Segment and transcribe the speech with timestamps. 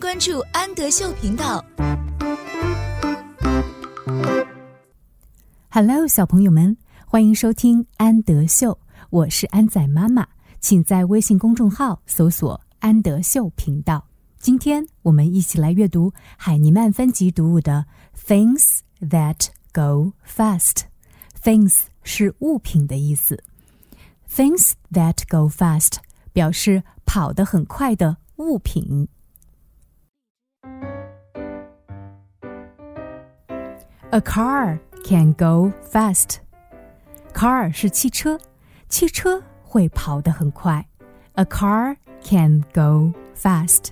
[0.00, 1.62] 关注安德秀频道。
[5.68, 6.74] Hello，小朋友们，
[7.04, 8.78] 欢迎收听安德秀，
[9.10, 10.26] 我是安仔妈妈，
[10.58, 14.02] 请在微信公众号搜索“安德秀频道”。
[14.40, 17.84] 今天我们一起来阅读海尼曼分级读物的
[18.26, 20.76] 《Things That Go Fast》。
[21.42, 23.44] Things 是物品的意思
[24.34, 25.96] ，Things that go fast
[26.32, 29.06] 表示跑得很快的物品。
[34.11, 36.37] A car can go fast.
[37.33, 38.39] Car 是汽车，
[38.87, 40.87] 汽车会跑得很快。
[41.33, 43.89] A car can go fast.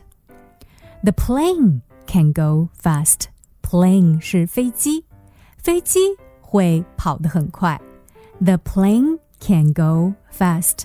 [1.04, 3.26] The plane can go fast.
[3.62, 5.06] Plane 是飞机，
[5.58, 6.00] 飞机
[6.40, 7.82] 会跑得很快。
[8.40, 10.84] The plane can go fast.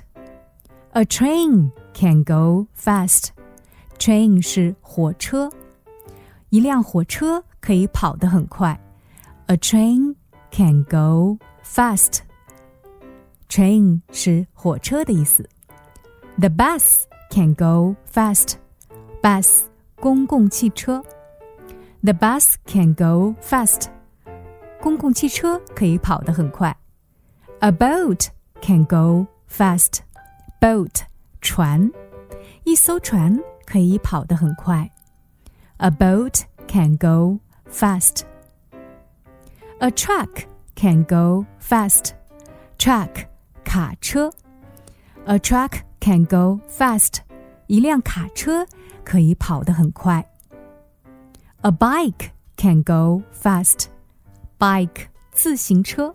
[0.93, 3.29] A train can go fast.
[3.99, 5.53] Train 是火车，
[6.51, 8.81] 一辆火车可以跑得很快。
[9.53, 10.15] A train
[10.51, 12.21] can go fast.
[13.49, 15.49] Train 是火车的意思。
[16.39, 18.57] The bus can go fast.
[19.23, 19.63] Bus
[19.97, 21.03] 公共汽车。
[22.03, 23.89] The bus can go fast.
[24.81, 26.77] 公共汽车可以跑得很快。
[27.61, 28.29] A boat
[28.61, 30.01] can go fast.
[30.61, 31.01] Boat
[31.41, 31.91] 船，
[32.65, 34.91] 一艘船可以跑得很快。
[35.79, 38.23] A boat can go fast.
[39.83, 42.13] A truck can go fast.
[42.79, 43.27] Truck
[43.65, 44.33] 卡车，
[45.27, 47.19] A truck can go fast.
[47.67, 48.67] 一辆卡车
[49.05, 50.29] 可以跑得很快。
[51.61, 53.87] A bike can go fast.
[54.59, 56.13] Bike 自行车，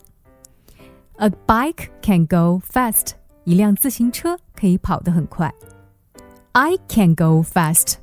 [1.17, 3.11] A bike can go fast.
[3.44, 5.53] 一辆自行车可以跑得很快。
[6.53, 7.95] I can go fast.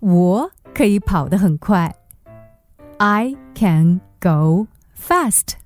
[0.00, 1.94] 我可以跑得很快。
[2.98, 4.66] I can go
[4.97, 5.57] fast